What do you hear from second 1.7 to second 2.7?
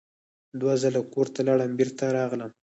بېرته راغلم.